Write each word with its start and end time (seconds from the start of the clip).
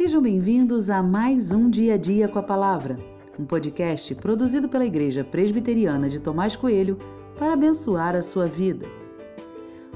Sejam 0.00 0.22
bem-vindos 0.22 0.88
a 0.88 1.02
mais 1.02 1.52
um 1.52 1.68
Dia 1.68 1.92
a 1.92 1.96
Dia 1.98 2.26
com 2.26 2.38
a 2.38 2.42
Palavra, 2.42 2.98
um 3.38 3.44
podcast 3.44 4.14
produzido 4.14 4.66
pela 4.66 4.86
Igreja 4.86 5.22
Presbiteriana 5.22 6.08
de 6.08 6.20
Tomás 6.20 6.56
Coelho 6.56 6.96
para 7.36 7.52
abençoar 7.52 8.16
a 8.16 8.22
sua 8.22 8.46
vida. 8.46 8.86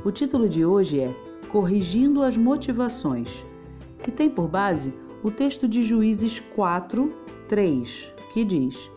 O 0.05 0.13
título 0.13 0.47
de 0.47 0.63
hoje 0.63 1.01
é 1.01 1.17
Corrigindo 1.49 2.23
as 2.23 2.37
Motivações, 2.37 3.47
que 4.03 4.11
tem 4.11 4.29
por 4.29 4.47
base 4.47 4.93
o 5.23 5.31
texto 5.31 5.67
de 5.67 5.83
Juízes 5.83 6.39
4, 6.39 7.11
3, 7.49 8.13
que 8.35 8.45
diz: 8.45 8.91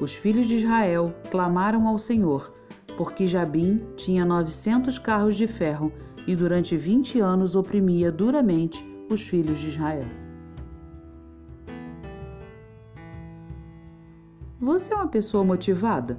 Os 0.00 0.14
filhos 0.14 0.46
de 0.46 0.56
Israel 0.56 1.14
clamaram 1.30 1.86
ao 1.86 1.98
Senhor, 1.98 2.54
porque 2.96 3.26
Jabim 3.26 3.84
tinha 3.96 4.24
900 4.24 4.98
carros 4.98 5.36
de 5.36 5.46
ferro 5.46 5.92
e 6.26 6.34
durante 6.34 6.74
20 6.74 7.20
anos 7.20 7.54
oprimia 7.54 8.10
duramente 8.10 8.95
os 9.08 9.28
filhos 9.28 9.60
de 9.60 9.68
Israel. 9.68 10.06
Você 14.58 14.92
é 14.92 14.96
uma 14.96 15.08
pessoa 15.08 15.44
motivada? 15.44 16.18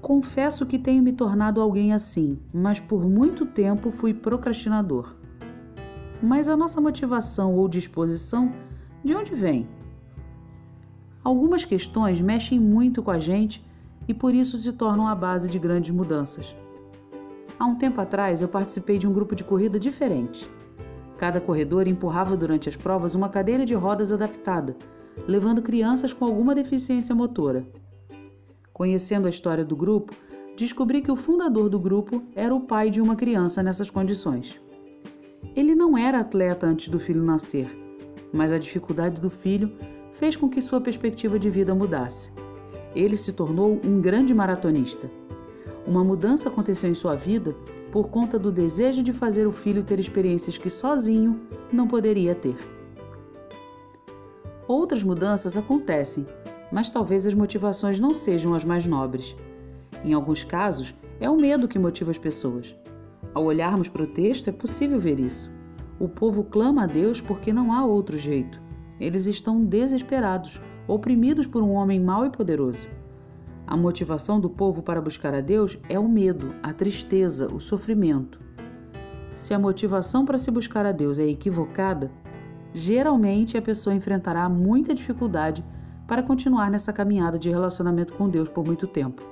Confesso 0.00 0.66
que 0.66 0.78
tenho 0.78 1.02
me 1.02 1.12
tornado 1.12 1.60
alguém 1.60 1.92
assim, 1.92 2.40
mas 2.52 2.78
por 2.78 3.08
muito 3.08 3.46
tempo 3.46 3.90
fui 3.90 4.12
procrastinador. 4.12 5.16
Mas 6.22 6.48
a 6.48 6.56
nossa 6.56 6.80
motivação 6.80 7.56
ou 7.56 7.68
disposição, 7.68 8.52
de 9.04 9.14
onde 9.14 9.34
vem? 9.34 9.68
Algumas 11.24 11.64
questões 11.64 12.20
mexem 12.20 12.58
muito 12.58 13.02
com 13.02 13.10
a 13.10 13.18
gente 13.18 13.64
e 14.06 14.14
por 14.14 14.34
isso 14.34 14.56
se 14.56 14.72
tornam 14.72 15.06
a 15.06 15.14
base 15.14 15.48
de 15.48 15.58
grandes 15.58 15.90
mudanças. 15.90 16.54
Há 17.58 17.66
um 17.66 17.76
tempo 17.76 18.00
atrás 18.00 18.40
eu 18.40 18.48
participei 18.48 18.98
de 18.98 19.06
um 19.06 19.12
grupo 19.12 19.34
de 19.34 19.44
corrida 19.44 19.78
diferente. 19.78 20.50
Cada 21.20 21.38
corredor 21.38 21.86
empurrava 21.86 22.34
durante 22.34 22.66
as 22.66 22.76
provas 22.76 23.14
uma 23.14 23.28
cadeira 23.28 23.66
de 23.66 23.74
rodas 23.74 24.10
adaptada, 24.10 24.74
levando 25.28 25.60
crianças 25.60 26.14
com 26.14 26.24
alguma 26.24 26.54
deficiência 26.54 27.14
motora. 27.14 27.68
Conhecendo 28.72 29.26
a 29.26 29.30
história 29.30 29.62
do 29.62 29.76
grupo, 29.76 30.14
descobri 30.56 31.02
que 31.02 31.12
o 31.12 31.16
fundador 31.16 31.68
do 31.68 31.78
grupo 31.78 32.22
era 32.34 32.54
o 32.54 32.62
pai 32.62 32.88
de 32.88 33.02
uma 33.02 33.16
criança 33.16 33.62
nessas 33.62 33.90
condições. 33.90 34.58
Ele 35.54 35.74
não 35.74 35.98
era 35.98 36.20
atleta 36.20 36.66
antes 36.66 36.88
do 36.88 36.98
filho 36.98 37.22
nascer, 37.22 37.68
mas 38.32 38.50
a 38.50 38.58
dificuldade 38.58 39.20
do 39.20 39.28
filho 39.28 39.76
fez 40.10 40.36
com 40.36 40.48
que 40.48 40.62
sua 40.62 40.80
perspectiva 40.80 41.38
de 41.38 41.50
vida 41.50 41.74
mudasse. 41.74 42.30
Ele 42.94 43.14
se 43.14 43.34
tornou 43.34 43.78
um 43.84 44.00
grande 44.00 44.32
maratonista. 44.32 45.10
Uma 45.86 46.02
mudança 46.02 46.48
aconteceu 46.48 46.90
em 46.90 46.94
sua 46.94 47.14
vida 47.14 47.54
por 47.90 48.08
conta 48.08 48.38
do 48.38 48.52
desejo 48.52 49.02
de 49.02 49.12
fazer 49.12 49.46
o 49.46 49.52
filho 49.52 49.82
ter 49.82 49.98
experiências 49.98 50.56
que 50.56 50.70
sozinho 50.70 51.40
não 51.72 51.88
poderia 51.88 52.34
ter. 52.34 52.56
Outras 54.68 55.02
mudanças 55.02 55.56
acontecem, 55.56 56.26
mas 56.70 56.90
talvez 56.90 57.26
as 57.26 57.34
motivações 57.34 57.98
não 57.98 58.14
sejam 58.14 58.54
as 58.54 58.64
mais 58.64 58.86
nobres. 58.86 59.34
Em 60.04 60.12
alguns 60.12 60.44
casos, 60.44 60.94
é 61.18 61.28
o 61.28 61.36
medo 61.36 61.66
que 61.66 61.78
motiva 61.78 62.10
as 62.10 62.18
pessoas. 62.18 62.76
Ao 63.34 63.44
olharmos 63.44 63.88
para 63.88 64.04
o 64.04 64.06
texto, 64.06 64.48
é 64.48 64.52
possível 64.52 64.98
ver 64.98 65.18
isso. 65.18 65.50
O 65.98 66.08
povo 66.08 66.44
clama 66.44 66.84
a 66.84 66.86
Deus 66.86 67.20
porque 67.20 67.52
não 67.52 67.72
há 67.72 67.84
outro 67.84 68.16
jeito. 68.16 68.62
Eles 68.98 69.26
estão 69.26 69.64
desesperados, 69.64 70.60
oprimidos 70.86 71.46
por 71.46 71.62
um 71.62 71.72
homem 71.72 72.00
mau 72.00 72.24
e 72.24 72.30
poderoso. 72.30 72.88
A 73.70 73.76
motivação 73.76 74.40
do 74.40 74.50
povo 74.50 74.82
para 74.82 75.00
buscar 75.00 75.32
a 75.32 75.40
Deus 75.40 75.78
é 75.88 75.96
o 75.96 76.08
medo, 76.08 76.52
a 76.60 76.72
tristeza, 76.72 77.46
o 77.46 77.60
sofrimento. 77.60 78.40
Se 79.32 79.54
a 79.54 79.60
motivação 79.60 80.26
para 80.26 80.38
se 80.38 80.50
buscar 80.50 80.84
a 80.84 80.90
Deus 80.90 81.20
é 81.20 81.28
equivocada, 81.28 82.10
geralmente 82.74 83.56
a 83.56 83.62
pessoa 83.62 83.94
enfrentará 83.94 84.48
muita 84.48 84.92
dificuldade 84.92 85.64
para 86.08 86.20
continuar 86.20 86.68
nessa 86.68 86.92
caminhada 86.92 87.38
de 87.38 87.48
relacionamento 87.48 88.12
com 88.14 88.28
Deus 88.28 88.48
por 88.48 88.66
muito 88.66 88.88
tempo. 88.88 89.22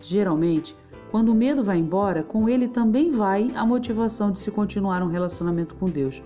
Geralmente, 0.00 0.74
quando 1.10 1.28
o 1.28 1.34
medo 1.34 1.62
vai 1.62 1.76
embora, 1.76 2.22
com 2.24 2.48
ele 2.48 2.66
também 2.66 3.10
vai 3.10 3.52
a 3.54 3.66
motivação 3.66 4.32
de 4.32 4.38
se 4.38 4.50
continuar 4.50 5.02
um 5.02 5.08
relacionamento 5.08 5.74
com 5.74 5.90
Deus. 5.90 6.22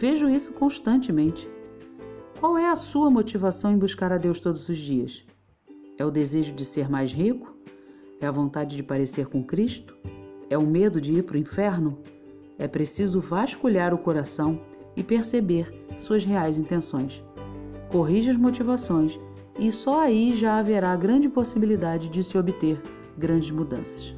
Vejo 0.00 0.28
isso 0.28 0.52
constantemente. 0.52 1.50
Qual 2.38 2.56
é 2.56 2.70
a 2.70 2.76
sua 2.76 3.10
motivação 3.10 3.72
em 3.72 3.78
buscar 3.78 4.12
a 4.12 4.16
Deus 4.16 4.38
todos 4.38 4.68
os 4.68 4.78
dias? 4.78 5.26
É 6.02 6.04
o 6.04 6.10
desejo 6.10 6.52
de 6.52 6.64
ser 6.64 6.90
mais 6.90 7.12
rico? 7.12 7.54
É 8.20 8.26
a 8.26 8.30
vontade 8.32 8.74
de 8.74 8.82
parecer 8.82 9.28
com 9.28 9.40
Cristo? 9.40 9.96
É 10.50 10.58
o 10.58 10.66
medo 10.66 11.00
de 11.00 11.12
ir 11.12 11.22
para 11.22 11.36
o 11.36 11.38
inferno? 11.38 11.96
É 12.58 12.66
preciso 12.66 13.20
vasculhar 13.20 13.94
o 13.94 13.98
coração 13.98 14.60
e 14.96 15.04
perceber 15.04 15.72
suas 15.96 16.24
reais 16.24 16.58
intenções. 16.58 17.24
Corrija 17.88 18.32
as 18.32 18.36
motivações 18.36 19.16
e 19.56 19.70
só 19.70 20.00
aí 20.00 20.34
já 20.34 20.58
haverá 20.58 20.96
grande 20.96 21.28
possibilidade 21.28 22.08
de 22.08 22.24
se 22.24 22.36
obter 22.36 22.82
grandes 23.16 23.52
mudanças. 23.52 24.16